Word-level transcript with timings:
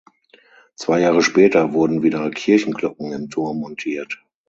Zwei 0.77 0.99
Jahre 1.01 1.21
später 1.21 1.73
wurden 1.73 2.01
wieder 2.01 2.27
Kirchenglocken 2.31 3.11
im 3.13 3.29
Turm 3.29 3.57
montiert. 3.59 4.25